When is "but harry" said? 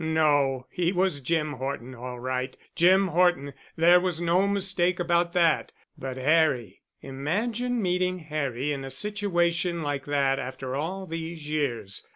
5.95-6.81